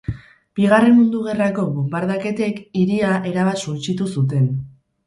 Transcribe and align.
Bigarren 0.59 0.95
Mundu 0.99 1.21
Gerrako 1.27 1.67
bonbardaketek 1.75 2.59
hiria 2.81 3.13
erabat 3.35 3.67
suntsitu 3.71 4.15
zuten. 4.19 4.55